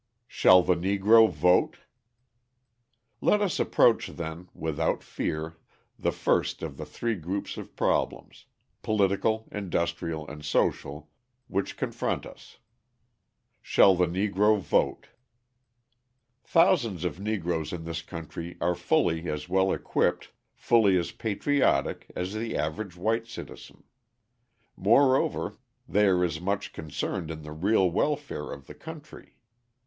Shall 0.25 0.63
the 0.63 0.73
Negro 0.73 1.29
Vote? 1.29 1.77
Let 3.21 3.39
us 3.39 3.59
approach, 3.59 4.07
then, 4.07 4.49
without 4.55 5.03
fear 5.03 5.57
the 5.99 6.11
first 6.11 6.63
of 6.63 6.77
the 6.77 6.87
three 6.87 7.13
groups 7.13 7.55
of 7.55 7.75
problems 7.75 8.45
political, 8.81 9.47
industrial, 9.51 10.27
and 10.27 10.43
social 10.43 11.11
which 11.47 11.77
confront 11.77 12.25
us. 12.25 12.57
Shall 13.61 13.93
the 13.93 14.07
Negro 14.07 14.57
vote? 14.57 15.09
Thousands 16.43 17.05
of 17.05 17.19
Negroes 17.19 17.71
in 17.71 17.83
this 17.83 18.01
country 18.01 18.57
are 18.59 18.73
fully 18.73 19.29
as 19.29 19.47
well 19.47 19.71
equipped, 19.71 20.31
fully 20.55 20.97
as 20.97 21.11
patriotic, 21.11 22.07
as 22.15 22.33
the 22.33 22.57
average 22.57 22.95
white 22.97 23.27
citizen. 23.27 23.83
Moreover, 24.75 25.59
they 25.87 26.07
are 26.07 26.23
as 26.23 26.41
much 26.41 26.73
concerned 26.73 27.29
in 27.29 27.43
the 27.43 27.51
real 27.53 27.87
welfare 27.91 28.51
of 28.51 28.65
the 28.65 28.73
country. 28.73 29.35